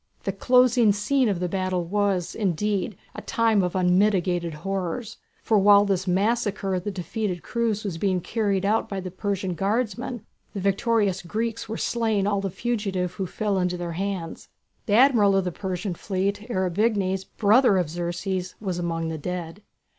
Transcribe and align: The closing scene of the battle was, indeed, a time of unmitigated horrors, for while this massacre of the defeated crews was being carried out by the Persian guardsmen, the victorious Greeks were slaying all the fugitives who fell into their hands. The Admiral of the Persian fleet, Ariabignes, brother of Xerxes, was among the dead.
The 0.23 0.31
closing 0.31 0.91
scene 0.93 1.29
of 1.29 1.39
the 1.39 1.47
battle 1.47 1.83
was, 1.85 2.33
indeed, 2.33 2.97
a 3.13 3.21
time 3.21 3.61
of 3.61 3.75
unmitigated 3.75 4.51
horrors, 4.55 5.17
for 5.43 5.59
while 5.59 5.85
this 5.85 6.07
massacre 6.07 6.73
of 6.73 6.85
the 6.85 6.89
defeated 6.89 7.43
crews 7.43 7.83
was 7.83 7.99
being 7.99 8.19
carried 8.19 8.65
out 8.65 8.89
by 8.89 8.99
the 8.99 9.11
Persian 9.11 9.53
guardsmen, 9.53 10.25
the 10.55 10.59
victorious 10.59 11.21
Greeks 11.21 11.69
were 11.69 11.77
slaying 11.77 12.25
all 12.25 12.41
the 12.41 12.49
fugitives 12.49 13.13
who 13.13 13.27
fell 13.27 13.59
into 13.59 13.77
their 13.77 13.91
hands. 13.91 14.49
The 14.87 14.93
Admiral 14.93 15.35
of 15.35 15.43
the 15.43 15.51
Persian 15.51 15.93
fleet, 15.93 16.47
Ariabignes, 16.49 17.23
brother 17.23 17.77
of 17.77 17.87
Xerxes, 17.87 18.55
was 18.59 18.79
among 18.79 19.09
the 19.09 19.19
dead. 19.19 19.61